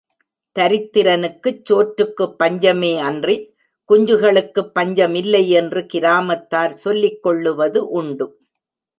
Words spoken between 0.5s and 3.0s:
தரித்திரனுக்குச் சோற்றுக்குப் பஞ்சமே